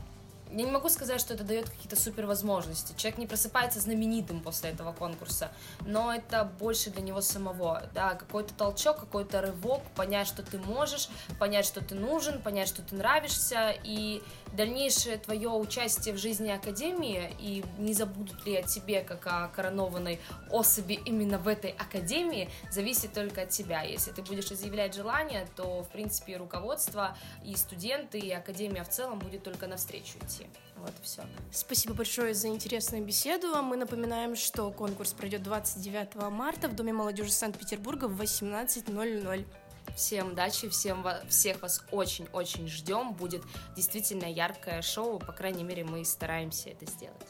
Я 0.54 0.66
не 0.66 0.72
могу 0.72 0.90
сказать, 0.90 1.22
что 1.22 1.34
это 1.34 1.46
дает 1.46 1.70
какие-то 1.70 1.96
супер 1.96 2.26
возможности. 2.26 2.94
Человек 2.98 3.20
не 3.20 3.28
просыпается 3.28 3.80
знаменитым 3.80 4.42
после 4.42 4.72
этого 4.72 4.92
конкурса, 4.92 5.50
но 5.86 6.14
это 6.14 6.44
больше 6.44 6.90
для 6.90 7.02
него 7.02 7.22
самого, 7.22 7.84
да, 7.94 8.16
какой-то 8.16 8.54
толчок, 8.54 9.00
какой-то 9.00 9.42
рывок, 9.42 9.82
понять, 9.96 10.28
что 10.28 10.44
ты 10.44 10.58
можешь, 10.58 11.08
понять, 11.40 11.66
что 11.66 11.82
ты 11.82 11.96
нужен, 11.96 12.42
понять, 12.42 12.68
что 12.68 12.82
ты 12.82 12.96
нравишься, 12.96 13.74
и 13.86 14.22
дальнейшее 14.54 15.18
твое 15.18 15.50
участие 15.50 16.14
в 16.14 16.18
жизни 16.18 16.50
Академии, 16.50 17.34
и 17.40 17.64
не 17.78 17.94
забудут 17.94 18.46
ли 18.46 18.56
о 18.58 18.64
тебе, 18.64 19.02
как 19.02 19.26
о 19.28 19.48
коронованной 19.50 20.20
особи 20.50 20.94
именно 21.06 21.38
в 21.38 21.48
этой 21.48 21.72
Академии, 21.72 22.50
зависит 22.70 23.14
только 23.14 23.44
от 23.44 23.50
тебя. 23.50 23.82
Если 23.84 24.12
ты 24.12 24.22
будешь 24.22 24.52
изъявлять 24.52 24.94
желание, 24.96 25.48
то, 25.56 25.84
в 25.84 25.90
принципе, 25.90 26.38
руководство, 26.38 27.18
и 27.44 27.56
студенты, 27.56 28.20
и 28.20 28.32
Академия 28.32 28.84
в 28.84 28.90
целом 28.90 29.20
будет 29.20 29.44
только 29.44 29.68
навстречу 29.68 30.18
идти. 30.20 30.48
Вот 30.78 30.92
и 31.00 31.04
все. 31.04 31.24
Спасибо 31.52 31.94
большое 31.94 32.34
за 32.34 32.48
интересную 32.48 33.04
беседу. 33.06 33.62
Мы 33.62 33.78
напоминаем, 33.78 34.36
что 34.36 34.72
конкурс 34.72 35.14
пройдет 35.14 35.44
29 35.44 36.16
марта 36.32 36.68
в 36.68 36.76
Доме 36.76 36.92
молодежи 36.92 37.32
Санкт-Петербурга 37.32 38.06
в 38.06 38.20
18.00. 38.20 39.46
Всем 39.96 40.32
удачи, 40.32 40.70
всем, 40.70 41.06
всех 41.28 41.62
вас 41.62 41.84
очень-очень 41.92 42.68
ждем. 42.68 43.14
Будет 43.14 43.44
действительно 43.76 44.26
яркое 44.26 44.82
шоу, 44.82 45.20
по 45.20 45.32
крайней 45.32 45.64
мере, 45.64 45.84
мы 45.84 46.06
стараемся 46.06 46.70
это 46.70 46.86
сделать. 46.86 47.28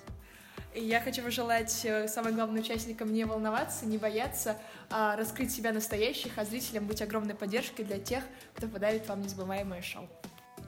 Я 0.73 1.01
хочу 1.01 1.21
пожелать 1.21 1.81
э, 1.83 2.07
самым 2.07 2.35
главным 2.35 2.63
участникам 2.63 3.11
не 3.11 3.25
волноваться, 3.25 3.85
не 3.85 3.97
бояться, 3.97 4.57
а 4.89 5.17
раскрыть 5.17 5.51
себя 5.51 5.73
настоящих, 5.73 6.37
а 6.37 6.45
зрителям 6.45 6.87
быть 6.87 7.01
огромной 7.01 7.35
поддержкой 7.35 7.83
для 7.83 7.99
тех, 7.99 8.23
кто 8.55 8.67
подарит 8.67 9.05
вам 9.09 9.21
незабываемое 9.21 9.81
шоу. 9.81 10.07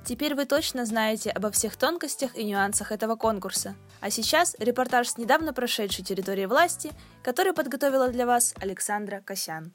Теперь 0.05 0.35
вы 0.35 0.45
точно 0.45 0.85
знаете 0.85 1.29
обо 1.29 1.49
всех 1.51 1.77
тонкостях 1.77 2.35
и 2.35 2.43
нюансах 2.43 2.91
этого 2.91 3.15
конкурса. 3.15 3.75
А 4.01 4.09
сейчас 4.09 4.57
репортаж 4.59 5.07
с 5.07 5.17
недавно 5.17 5.53
прошедшей 5.53 6.03
территории 6.03 6.45
власти, 6.45 6.91
который 7.23 7.53
подготовила 7.53 8.09
для 8.09 8.25
вас 8.25 8.53
Александра 8.59 9.21
Косян. 9.21 9.73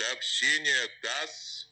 Сообщение 0.00 0.88
ТАСС 1.02 1.68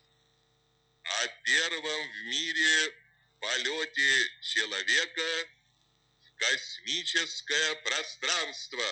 о 1.03 1.29
первом 1.45 2.09
в 2.11 2.27
мире 2.27 2.93
полете 3.41 4.31
человека 4.43 5.23
в 6.21 6.39
космическое 6.39 7.75
пространство. 7.77 8.85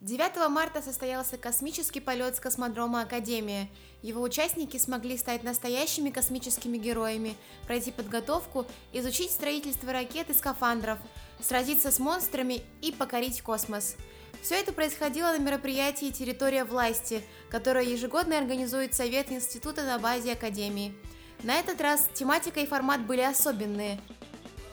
9 0.00 0.48
марта 0.50 0.82
состоялся 0.82 1.38
космический 1.38 2.00
полет 2.00 2.36
с 2.36 2.40
космодрома 2.40 3.02
Академия. 3.02 3.68
Его 4.02 4.20
участники 4.22 4.76
смогли 4.76 5.16
стать 5.16 5.42
настоящими 5.42 6.10
космическими 6.10 6.76
героями, 6.76 7.34
пройти 7.66 7.90
подготовку, 7.90 8.66
изучить 8.92 9.32
строительство 9.32 9.92
ракет 9.92 10.28
и 10.28 10.34
скафандров, 10.34 10.98
сразиться 11.40 11.90
с 11.90 11.98
монстрами 11.98 12.62
и 12.82 12.92
покорить 12.92 13.40
космос. 13.40 13.96
Все 14.42 14.56
это 14.56 14.72
происходило 14.72 15.32
на 15.32 15.38
мероприятии 15.38 16.10
«Территория 16.10 16.64
власти», 16.64 17.22
которое 17.50 17.84
ежегодно 17.84 18.38
организует 18.38 18.94
Совет 18.94 19.30
Института 19.30 19.82
на 19.82 19.98
базе 19.98 20.32
Академии. 20.32 20.94
На 21.42 21.54
этот 21.54 21.80
раз 21.80 22.08
тематика 22.14 22.60
и 22.60 22.66
формат 22.66 23.06
были 23.06 23.20
особенные. 23.20 24.00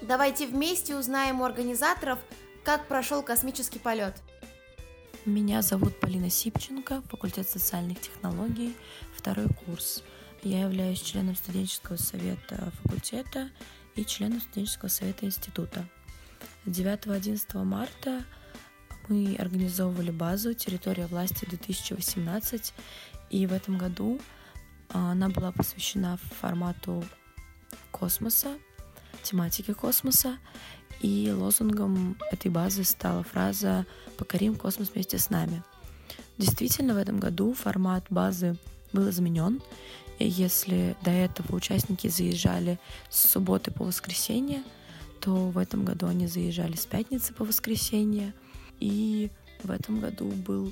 Давайте 0.02 0.48
вместе 0.48 0.96
узнаем 0.96 1.42
у 1.42 1.44
организаторов, 1.44 2.20
как 2.64 2.88
прошел 2.88 3.22
космический 3.22 3.80
полет. 3.80 4.16
Меня 5.26 5.62
зовут 5.64 6.00
Полина 6.00 6.30
Сипченко, 6.30 7.02
факультет 7.10 7.50
социальных 7.50 8.00
технологий, 8.00 8.76
второй 9.16 9.48
курс. 9.66 10.04
Я 10.44 10.62
являюсь 10.62 11.02
членом 11.02 11.36
студенческого 11.36 11.96
совета 11.96 12.72
факультета 12.84 13.50
и 13.96 14.06
членом 14.06 14.40
студенческого 14.40 14.90
совета 14.90 15.26
института. 15.26 15.88
9-11 16.68 17.64
марта 17.64 18.24
мы 19.10 19.36
организовывали 19.36 20.12
базу 20.12 20.54
«Территория 20.54 21.08
власти 21.08 21.46
2018», 21.46 22.74
и 23.30 23.48
в 23.48 23.54
этом 23.54 23.78
году 23.78 24.20
а, 24.90 25.12
она 25.12 25.30
была 25.30 25.52
посвящена 25.52 26.18
формату 26.40 27.04
космоса, 27.92 28.58
тематике 29.24 29.74
космоса, 29.74 30.38
и 31.02 31.32
лозунгом 31.36 32.18
этой 32.32 32.50
базы 32.50 32.84
стала 32.84 33.24
фраза 33.24 33.86
«Покорим 34.18 34.56
космос 34.56 34.92
вместе 34.94 35.18
с 35.18 35.30
нами». 35.30 35.64
Действительно, 36.38 36.94
в 36.94 36.98
этом 36.98 37.20
году 37.20 37.54
формат 37.54 38.06
базы 38.10 38.58
был 38.92 39.10
изменен. 39.10 39.62
И 40.20 40.28
если 40.28 40.96
до 41.04 41.12
этого 41.12 41.56
участники 41.56 42.08
заезжали 42.08 42.80
с 43.10 43.30
субботы 43.32 43.72
по 43.72 43.84
воскресенье, 43.84 44.64
то 45.20 45.50
в 45.50 45.58
этом 45.58 45.86
году 45.86 46.08
они 46.08 46.28
заезжали 46.28 46.76
с 46.76 46.86
пятницы 46.86 47.34
по 47.34 47.46
воскресенье. 47.46 48.34
И 48.80 49.32
в 49.64 49.72
этом 49.72 50.00
году 50.00 50.32
был, 50.32 50.72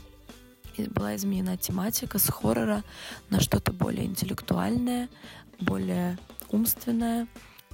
была 0.89 1.15
изменена 1.15 1.57
тематика 1.57 2.19
с 2.19 2.29
хоррора 2.29 2.83
на 3.29 3.39
что-то 3.39 3.71
более 3.71 4.05
интеллектуальное, 4.05 5.09
более 5.59 6.17
умственное. 6.49 7.27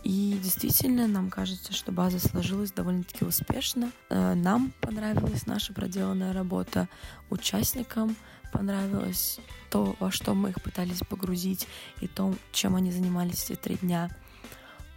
И 0.04 0.40
действительно, 0.42 1.08
нам 1.08 1.30
кажется, 1.30 1.74
что 1.74 1.92
база 1.92 2.20
сложилась 2.20 2.72
довольно-таки 2.72 3.26
успешно. 3.26 3.92
Э, 4.10 4.34
нам 4.34 4.72
понравилась 4.80 5.46
наша 5.46 5.74
проделанная 5.74 6.32
работа, 6.32 6.88
участникам 7.30 8.16
понравилось 8.52 9.40
то, 9.70 9.96
во 10.00 10.12
что 10.12 10.34
мы 10.34 10.50
их 10.50 10.62
пытались 10.62 11.00
погрузить, 11.00 11.68
и 12.02 12.08
то, 12.08 12.34
чем 12.52 12.76
они 12.76 12.92
занимались 12.92 13.50
эти 13.50 13.60
три 13.60 13.76
дня. 13.76 14.10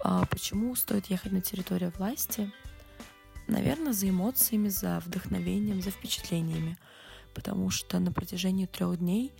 А 0.05 0.25
почему 0.27 0.75
стоит 0.75 1.07
ехать 1.07 1.33
на 1.33 1.41
территорию 1.41 1.93
власти? 1.97 2.51
Наверное, 3.49 3.93
за 3.93 4.09
эмоциями, 4.09 4.69
за 4.69 5.01
вдохновением, 5.05 5.83
за 5.83 5.91
впечатлениями. 5.91 6.79
Потому 7.35 7.71
что 7.71 7.99
на 7.99 8.13
протяжении 8.13 8.67
трех 8.67 8.99
дней 8.99 9.33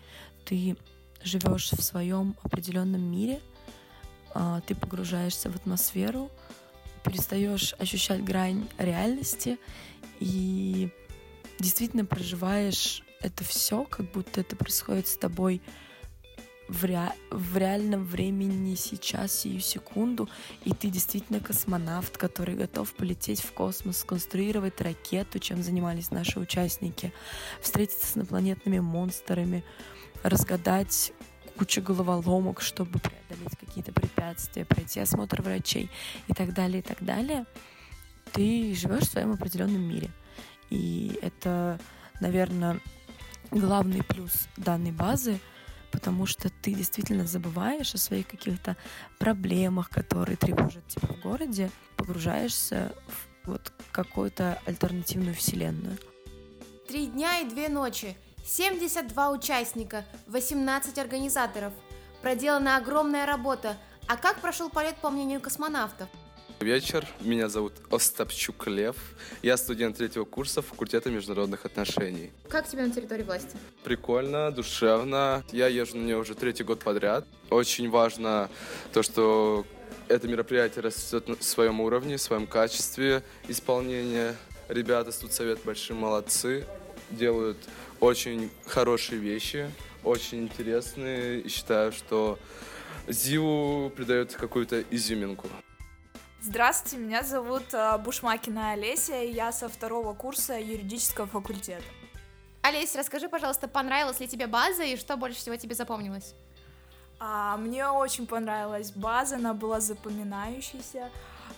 ты 0.45 0.77
живешь 1.23 1.71
в 1.73 1.83
своем 1.83 2.35
определенном 2.43 3.03
мире, 3.03 3.41
а, 4.35 4.61
ты 4.63 4.75
погружаешься 4.75 5.51
в 5.51 5.57
атмосферу, 5.57 6.31
перестаешь 7.05 7.75
ощущать 7.79 8.25
грань 8.25 8.69
реальности 8.79 9.59
и 10.21 10.89
действительно 11.59 12.05
проживаешь 12.05 13.03
это 13.21 13.45
все, 13.45 13.85
как 13.85 14.11
будто 14.13 14.41
это 14.41 14.57
происходит 14.57 15.07
с 15.07 15.17
тобой 15.17 15.63
в, 16.73 16.85
ре... 16.85 17.13
в 17.31 17.57
реальном 17.57 18.05
времени 18.05 18.75
сейчас, 18.75 19.41
сию 19.41 19.61
секунду, 19.61 20.29
и 20.65 20.73
ты 20.73 20.89
действительно 20.89 21.39
космонавт, 21.39 22.17
который 22.17 22.55
готов 22.55 22.93
полететь 22.95 23.41
в 23.43 23.53
космос, 23.53 23.99
сконструировать 23.99 24.81
ракету, 24.81 25.39
чем 25.39 25.63
занимались 25.63 26.11
наши 26.11 26.41
участники, 26.41 27.13
встретиться 27.61 28.07
с 28.07 28.17
инопланетными 28.17 28.79
монстрами, 28.79 29.65
разгадать 30.23 31.13
кучу 31.59 31.83
головоломок, 31.83 32.63
чтобы 32.63 32.99
преодолеть 32.99 33.59
какие-то 33.61 33.93
препятствия, 33.93 34.65
пройти 34.65 35.01
осмотр 35.01 35.43
врачей 35.43 35.91
и 36.29 36.33
так 36.33 36.55
далее, 36.55 36.79
и 36.79 36.83
так 36.83 37.05
далее, 37.05 37.45
ты 38.33 38.75
живешь 38.75 39.03
в 39.03 39.13
своем 39.13 39.33
определенном 39.33 39.83
мире. 39.83 40.11
И 40.71 41.19
это, 41.21 41.79
наверное, 42.21 42.81
главный 43.51 44.03
плюс 44.03 44.49
данной 44.57 44.93
базы— 44.93 45.39
потому 45.93 46.27
что 46.27 46.49
ты 46.49 46.73
действительно 46.73 47.27
забываешь 47.27 47.95
о 47.95 47.99
своих 47.99 48.27
каких-то 48.27 48.77
проблемах, 49.19 49.91
которые 49.91 50.37
тревожат 50.37 50.87
тебя 50.89 51.09
в 51.09 51.21
городе, 51.21 51.71
погружаешься 51.97 52.93
в 53.07 53.33
вот 53.45 53.73
какую-то 53.91 54.61
альтернативную 54.67 55.35
вселенную. 55.35 55.99
Три 56.89 57.07
дня 57.07 57.41
и 57.41 57.49
две 57.49 57.69
ночи, 57.69 58.17
72 58.45 59.31
участника, 59.31 60.05
18 60.27 60.99
организаторов. 60.99 61.73
Проделана 62.21 62.77
огромная 62.77 63.27
работа. 63.27 63.77
А 64.09 64.17
как 64.17 64.41
прошел 64.41 64.69
полет 64.69 64.97
по 64.97 65.11
мнению 65.11 65.41
космонавтов? 65.41 66.09
Вечер. 66.63 67.05
Меня 67.21 67.49
зовут 67.49 67.73
Остапчук 67.91 68.69
Лев. 68.69 68.97
Я 69.43 69.57
студент 69.57 69.97
третьего 69.97 70.25
курса 70.25 70.63
факультета 70.63 71.11
международных 71.11 71.65
отношений. 71.67 72.31
Как 72.49 72.69
тебе 72.69 72.83
на 72.83 72.93
территории 72.93 73.25
власти? 73.25 73.57
Прикольно, 73.83 74.53
душевно. 74.53 75.43
Я 75.51 75.67
езжу 75.67 75.97
на 75.97 76.05
нее 76.05 76.19
уже 76.19 76.37
третий 76.37 76.63
год 76.63 76.79
подряд. 76.79 77.27
Очень 77.51 77.91
важно 77.91 78.49
то, 78.93 79.03
что 79.03 79.67
это 80.07 80.29
мероприятие 80.29 80.83
растет 80.83 81.29
в 81.29 81.43
своем 81.43 81.81
уровне, 81.81 82.17
своем 82.17 82.47
качестве 82.47 83.25
исполнения. 83.49 84.37
Ребята 84.69 85.11
с 85.11 85.19
Совет 85.33 85.59
большие 85.65 85.97
молодцы, 85.97 86.65
делают 87.11 87.59
очень 87.99 88.51
хорошие 88.67 89.21
вещи, 89.21 89.69
очень 90.05 90.45
интересные. 90.45 91.41
И 91.41 91.49
считаю, 91.49 91.91
что 91.91 92.39
ЗИУ 93.09 93.91
придает 93.91 94.33
какую-то 94.35 94.85
изюминку. 94.93 95.49
Здравствуйте, 96.45 96.97
меня 96.97 97.23
зовут 97.23 97.73
э, 97.73 97.99
Бушмакина 97.99 98.73
Олеся, 98.73 99.23
и 99.23 99.31
я 99.31 99.53
со 99.53 99.69
второго 99.69 100.13
курса 100.13 100.59
юридического 100.59 101.29
факультета. 101.29 101.85
Олеся, 102.63 102.99
расскажи, 102.99 103.29
пожалуйста, 103.29 103.69
понравилась 103.69 104.19
ли 104.19 104.27
тебе 104.27 104.49
база 104.49 104.83
и 104.83 104.97
что 104.97 105.17
больше 105.17 105.39
всего 105.39 105.55
тебе 105.55 105.77
запомнилось? 105.77 106.35
А, 107.21 107.57
мне 107.59 107.87
очень 107.87 108.27
понравилась 108.27 108.91
база, 108.91 109.37
она 109.37 109.55
была 109.55 109.79
запоминающейся. 109.79 111.11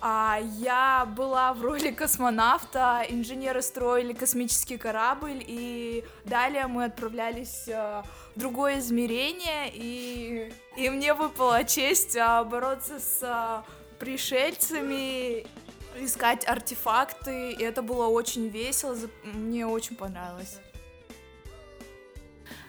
А, 0.02 0.38
я 0.58 1.06
была 1.16 1.54
в 1.54 1.62
роли 1.62 1.90
космонавта, 1.90 3.06
инженеры 3.08 3.62
строили 3.62 4.12
космический 4.12 4.76
корабль, 4.76 5.42
и 5.46 6.04
далее 6.26 6.66
мы 6.66 6.84
отправлялись 6.84 7.70
а, 7.70 8.04
в 8.36 8.38
другое 8.38 8.80
измерение, 8.80 9.70
и, 9.72 10.52
и 10.76 10.90
мне 10.90 11.14
выпала 11.14 11.64
честь 11.64 12.18
а, 12.18 12.44
бороться 12.44 13.00
с 13.00 13.20
а, 13.22 13.64
пришельцами, 14.04 15.46
искать 15.98 16.46
артефакты, 16.46 17.52
и 17.52 17.62
это 17.62 17.80
было 17.80 18.06
очень 18.06 18.48
весело, 18.48 18.94
мне 19.22 19.66
очень 19.66 19.96
понравилось. 19.96 20.58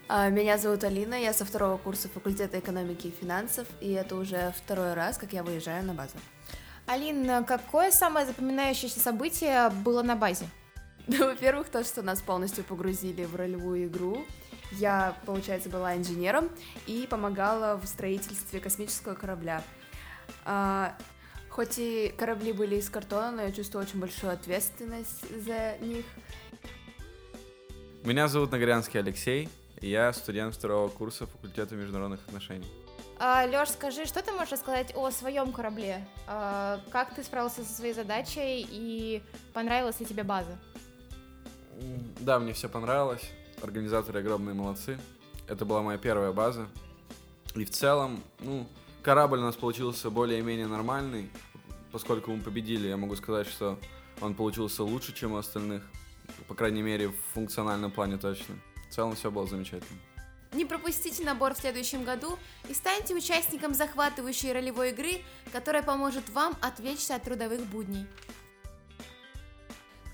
А, 0.07 0.29
меня 0.29 0.57
зовут 0.57 0.83
Алина, 0.85 1.15
я 1.15 1.33
со 1.33 1.43
второго 1.43 1.77
курса 1.77 2.07
факультета 2.07 2.59
экономики 2.59 3.07
и 3.07 3.11
финансов, 3.11 3.67
и 3.81 3.91
это 3.91 4.15
уже 4.15 4.53
второй 4.63 4.93
раз, 4.93 5.17
как 5.17 5.33
я 5.33 5.43
выезжаю 5.43 5.83
на 5.83 5.93
базу. 5.93 6.15
Алина, 6.87 7.43
какое 7.43 7.91
самое 7.91 8.25
запоминающееся 8.25 8.99
событие 8.99 9.69
было 9.69 10.03
на 10.03 10.15
базе? 10.15 10.47
Ну, 11.07 11.25
во-первых, 11.25 11.69
то, 11.69 11.83
что 11.83 12.01
нас 12.01 12.19
полностью 12.21 12.63
погрузили 12.63 13.25
в 13.25 13.35
ролевую 13.35 13.85
игру. 13.85 14.25
Я, 14.71 15.15
получается, 15.27 15.69
была 15.69 15.95
инженером 15.95 16.49
и 16.87 17.05
помогала 17.07 17.75
в 17.75 17.85
строительстве 17.85 18.59
космического 18.59 19.13
корабля. 19.13 19.61
Хоть 21.55 21.77
и 21.77 22.13
корабли 22.17 22.51
были 22.51 22.75
из 22.75 22.89
картона, 22.89 23.31
но 23.31 23.41
я 23.43 23.51
чувствую 23.53 23.85
очень 23.85 23.97
большую 23.97 24.33
ответственность 24.33 25.21
за 25.41 25.77
них. 25.77 26.03
Меня 28.03 28.27
зовут 28.27 28.51
Нагорянский 28.51 28.99
Алексей, 28.99 29.47
и 29.79 29.89
я 29.89 30.11
студент 30.11 30.53
второго 30.53 30.89
курса 30.89 31.27
факультета 31.27 31.75
международных 31.75 32.19
отношений. 32.27 32.67
А, 33.19 33.45
Лёш, 33.45 33.69
скажи, 33.69 34.05
что 34.05 34.21
ты 34.21 34.33
можешь 34.33 34.51
рассказать 34.51 34.91
о 34.95 35.09
своем 35.11 35.53
корабле? 35.53 36.05
А, 36.27 36.81
как 36.91 37.15
ты 37.15 37.23
справился 37.23 37.63
со 37.63 37.73
своей 37.73 37.93
задачей 37.93 38.67
и 38.69 39.23
понравилась 39.53 39.97
ли 40.01 40.05
тебе 40.05 40.23
база? 40.23 40.59
Да, 42.19 42.37
мне 42.37 42.51
все 42.51 42.67
понравилось. 42.67 43.31
Организаторы 43.63 44.19
огромные 44.19 44.55
молодцы. 44.55 44.99
Это 45.47 45.63
была 45.63 45.81
моя 45.81 45.97
первая 45.97 46.33
база. 46.33 46.67
И 47.55 47.63
в 47.63 47.69
целом, 47.69 48.21
ну, 48.39 48.67
корабль 49.05 49.37
у 49.37 49.43
нас 49.43 49.55
получился 49.55 50.09
более-менее 50.09 50.65
нормальный. 50.65 51.29
Поскольку 51.91 52.31
мы 52.31 52.41
победили, 52.41 52.87
я 52.87 52.97
могу 52.97 53.15
сказать, 53.15 53.47
что 53.47 53.77
он 54.19 54.33
получился 54.33 54.83
лучше, 54.83 55.13
чем 55.13 55.33
у 55.33 55.37
остальных. 55.37 55.83
По 56.47 56.55
крайней 56.55 56.81
мере, 56.81 57.09
в 57.09 57.15
функциональном 57.35 57.91
плане 57.91 58.17
точно. 58.17 58.55
В 58.89 58.95
целом 58.95 59.15
все 59.15 59.29
было 59.29 59.45
замечательно. 59.45 59.99
Не 60.53 60.65
пропустите 60.65 61.23
набор 61.23 61.53
в 61.53 61.59
следующем 61.59 62.03
году 62.03 62.39
и 62.67 62.73
станьте 62.73 63.13
участником 63.13 63.75
захватывающей 63.75 64.51
ролевой 64.51 64.89
игры, 64.89 65.21
которая 65.51 65.83
поможет 65.83 66.27
вам 66.29 66.55
отвлечься 66.61 67.15
от 67.15 67.23
трудовых 67.23 67.61
будней. 67.67 68.07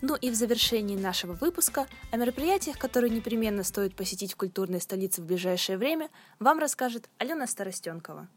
Ну 0.01 0.15
и 0.15 0.29
в 0.29 0.35
завершении 0.35 0.97
нашего 0.97 1.33
выпуска 1.33 1.87
о 2.11 2.17
мероприятиях, 2.17 2.77
которые 2.77 3.09
непременно 3.09 3.63
стоит 3.63 3.95
посетить 3.95 4.33
в 4.33 4.35
культурной 4.35 4.81
столице 4.81 5.21
в 5.21 5.25
ближайшее 5.25 5.77
время, 5.77 6.09
вам 6.39 6.59
расскажет 6.59 7.07
Алена 7.19 7.47
Старостенкова. 7.47 8.27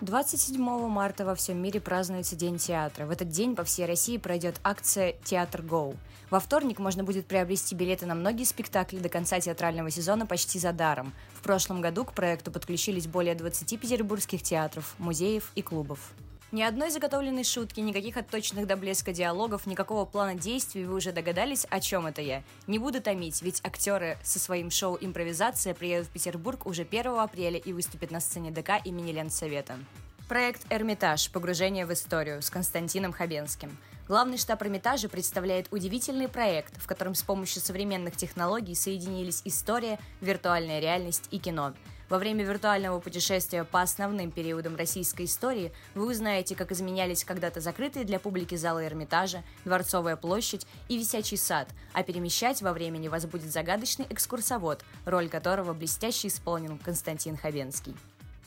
27 0.00 0.62
марта 0.86 1.24
во 1.24 1.34
всем 1.34 1.60
мире 1.60 1.80
празднуется 1.80 2.36
День 2.36 2.58
театра. 2.58 3.04
В 3.04 3.10
этот 3.10 3.30
день 3.30 3.56
по 3.56 3.64
всей 3.64 3.84
России 3.84 4.16
пройдет 4.16 4.60
акция 4.62 5.16
«Театр 5.24 5.60
Гоу». 5.60 5.96
Во 6.30 6.38
вторник 6.38 6.78
можно 6.78 7.02
будет 7.02 7.26
приобрести 7.26 7.74
билеты 7.74 8.06
на 8.06 8.14
многие 8.14 8.44
спектакли 8.44 9.00
до 9.00 9.08
конца 9.08 9.40
театрального 9.40 9.90
сезона 9.90 10.24
почти 10.24 10.60
за 10.60 10.72
даром. 10.72 11.12
В 11.34 11.42
прошлом 11.42 11.80
году 11.80 12.04
к 12.04 12.12
проекту 12.12 12.52
подключились 12.52 13.08
более 13.08 13.34
20 13.34 13.80
петербургских 13.80 14.40
театров, 14.40 14.94
музеев 14.98 15.50
и 15.56 15.62
клубов. 15.62 16.12
Ни 16.50 16.62
одной 16.62 16.88
заготовленной 16.90 17.44
шутки, 17.44 17.80
никаких 17.80 18.16
отточенных 18.16 18.66
до 18.66 18.74
блеска 18.76 19.12
диалогов, 19.12 19.66
никакого 19.66 20.06
плана 20.06 20.34
действий, 20.34 20.86
вы 20.86 20.94
уже 20.94 21.12
догадались, 21.12 21.66
о 21.68 21.78
чем 21.78 22.06
это 22.06 22.22
я. 22.22 22.42
Не 22.66 22.78
буду 22.78 23.02
томить, 23.02 23.42
ведь 23.42 23.60
актеры 23.62 24.16
со 24.22 24.38
своим 24.38 24.70
шоу 24.70 24.96
«Импровизация» 24.98 25.74
приедут 25.74 26.08
в 26.08 26.10
Петербург 26.10 26.64
уже 26.64 26.82
1 26.90 27.18
апреля 27.18 27.58
и 27.58 27.74
выступят 27.74 28.10
на 28.10 28.20
сцене 28.20 28.50
ДК 28.50 28.80
имени 28.82 29.12
Ленсовета. 29.12 29.78
Проект 30.26 30.64
«Эрмитаж. 30.70 31.30
Погружение 31.30 31.84
в 31.84 31.92
историю» 31.92 32.40
с 32.40 32.48
Константином 32.48 33.12
Хабенским. 33.12 33.76
Главный 34.06 34.38
штаб 34.38 34.62
Эрмитажа 34.62 35.10
представляет 35.10 35.66
удивительный 35.70 36.28
проект, 36.28 36.80
в 36.82 36.86
котором 36.86 37.14
с 37.14 37.22
помощью 37.22 37.60
современных 37.60 38.16
технологий 38.16 38.74
соединились 38.74 39.42
история, 39.44 39.98
виртуальная 40.22 40.80
реальность 40.80 41.28
и 41.30 41.38
кино– 41.38 41.74
во 42.08 42.18
время 42.18 42.44
виртуального 42.44 43.00
путешествия 43.00 43.64
по 43.64 43.82
основным 43.82 44.30
периодам 44.30 44.76
российской 44.76 45.26
истории 45.26 45.72
вы 45.94 46.10
узнаете, 46.10 46.54
как 46.54 46.72
изменялись 46.72 47.24
когда-то 47.24 47.60
закрытые 47.60 48.04
для 48.04 48.18
публики 48.18 48.54
залы 48.54 48.86
Эрмитажа, 48.86 49.44
Дворцовая 49.64 50.16
площадь 50.16 50.66
и 50.88 50.98
Висячий 50.98 51.36
сад, 51.36 51.68
а 51.92 52.02
перемещать 52.02 52.62
во 52.62 52.72
времени 52.72 53.08
вас 53.08 53.26
будет 53.26 53.50
загадочный 53.50 54.06
экскурсовод, 54.10 54.84
роль 55.04 55.28
которого 55.28 55.74
блестяще 55.74 56.28
исполнил 56.28 56.78
Константин 56.84 57.36
Хабенский. 57.36 57.94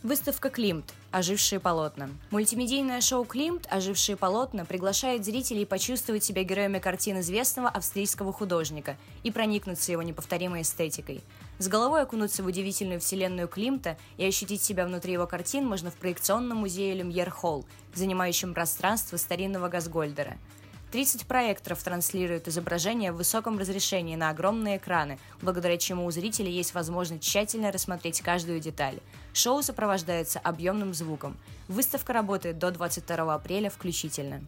Выставка 0.04 0.50
«Климт. 0.50 0.96
Ожившие 1.12 1.60
полотна». 1.60 2.10
Мультимедийное 2.32 3.02
шоу 3.02 3.24
«Климт. 3.24 3.68
Ожившие 3.70 4.16
полотна» 4.16 4.66
приглашает 4.66 5.24
зрителей 5.24 5.64
почувствовать 5.64 6.24
себя 6.24 6.44
героями 6.44 6.80
картин 6.80 7.20
известного 7.20 7.70
австрийского 7.70 8.34
художника 8.34 8.98
и 9.22 9.30
проникнуться 9.30 9.92
его 9.92 10.02
неповторимой 10.02 10.64
эстетикой. 10.64 11.22
С 11.62 11.68
головой 11.68 12.02
окунуться 12.02 12.42
в 12.42 12.48
удивительную 12.48 13.00
вселенную 13.00 13.48
Климта 13.48 13.96
и 14.18 14.26
ощутить 14.26 14.64
себя 14.64 14.84
внутри 14.84 15.14
его 15.14 15.28
картин 15.28 15.64
можно 15.64 15.92
в 15.92 15.94
проекционном 15.94 16.58
музее 16.58 16.96
Люмьер 16.96 17.30
Холл, 17.30 17.68
занимающем 17.94 18.56
пространство 18.56 19.18
старинного 19.18 19.70
Газгольдера– 19.70 20.38
30 20.92 21.26
проекторов 21.28 21.82
транслируют 21.84 22.48
изображения 22.48 23.12
в 23.12 23.18
высоком 23.18 23.60
разрешении 23.60 24.16
на 24.16 24.30
огромные 24.30 24.78
экраны, 24.78 25.20
благодаря 25.42 25.78
чему 25.78 26.06
у 26.06 26.12
зрителей 26.12 26.52
есть 26.52 26.74
возможность 26.74 27.24
тщательно 27.24 27.72
рассмотреть 27.72 28.22
каждую 28.22 28.60
деталь. 28.60 29.00
Шоу 29.32 29.62
сопровождается 29.62 30.40
объемным 30.40 30.94
звуком. 30.96 31.38
Выставка 31.70 32.12
работает 32.12 32.58
до 32.58 32.72
22 32.72 33.34
апреля 33.34 33.70
включительно. 33.70 34.42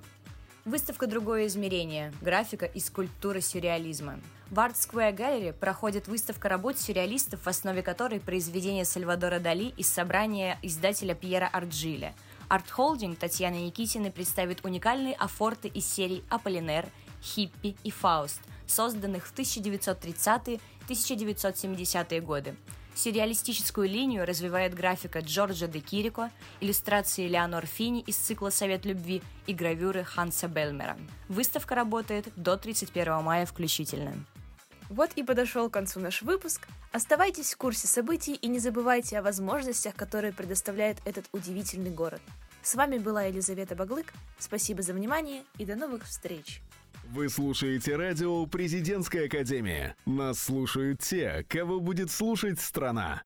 Выставка 0.66 1.08
«Другое 1.08 1.48
измерение. 1.48 2.12
Графика 2.22 2.66
и 2.66 2.80
скульптура 2.80 3.40
сюрреализма». 3.40 4.20
В 4.54 4.60
Art 4.60 4.76
Square 4.76 5.18
Gallery 5.18 5.52
проходит 5.52 6.08
выставка 6.08 6.48
работ 6.48 6.78
сюрреалистов, 6.78 7.42
в 7.42 7.48
основе 7.48 7.82
которой 7.82 8.20
произведения 8.20 8.86
Сальвадора 8.86 9.40
Дали 9.40 9.74
из 9.78 9.90
собрания 9.90 10.60
издателя 10.62 11.16
Пьера 11.16 11.50
Аржиле. 11.52 12.26
Арт-холдинг 12.54 13.18
Татьяны 13.18 13.66
Никитиной 13.66 14.12
представит 14.12 14.64
уникальные 14.64 15.16
офорты 15.16 15.70
из 15.70 15.92
серий 15.92 16.24
«Аполлинер», 16.30 16.86
«Хиппи» 17.24 17.76
и 17.84 17.90
«Фауст», 17.90 18.42
созданных 18.68 19.26
в 19.26 19.34
1930-1970-е 19.34 22.22
годы. 22.22 22.56
Сюрреалистическую 22.94 23.90
линию 23.90 24.24
развивает 24.24 24.76
графика 24.76 25.22
Джорджо 25.22 25.66
де 25.66 25.80
Кирико, 25.80 26.30
иллюстрации 26.62 27.28
Леонор 27.28 27.66
Фини 27.66 28.02
из 28.02 28.18
цикла 28.18 28.52
«Совет 28.52 28.86
любви» 28.86 29.24
и 29.48 29.54
гравюры 29.54 30.04
Ханса 30.04 30.48
Бельмера. 30.48 30.96
Выставка 31.28 31.74
работает 31.74 32.28
до 32.36 32.56
31 32.56 33.24
мая 33.24 33.48
включительно. 33.48 34.14
Вот 34.94 35.10
и 35.16 35.24
подошел 35.24 35.72
к 35.72 35.74
концу 35.74 36.00
наш 36.00 36.22
выпуск. 36.22 36.68
Оставайтесь 36.92 37.56
в 37.56 37.58
курсе 37.58 37.88
событий 37.88 38.36
и 38.36 38.48
не 38.48 38.60
забывайте 38.60 39.18
о 39.18 39.24
возможностях, 39.24 39.96
которые 39.96 40.34
предоставляет 40.34 41.00
этот 41.04 41.26
удивительный 41.32 41.90
город. 41.90 42.22
С 42.62 42.76
вами 42.76 43.00
была 43.00 43.24
Елизавета 43.24 43.76
Баглык. 43.76 44.14
Спасибо 44.38 44.84
за 44.84 44.94
внимание 44.94 45.46
и 45.58 45.66
до 45.66 45.76
новых 45.76 46.04
встреч. 46.04 46.62
Вы 47.10 47.28
слушаете 47.30 47.96
радио 47.96 48.46
«Президентская 48.46 49.26
академия». 49.26 49.96
Нас 50.06 50.38
слушают 50.38 51.00
те, 51.00 51.44
кого 51.50 51.80
будет 51.80 52.12
слушать 52.12 52.62
страна. 52.62 53.24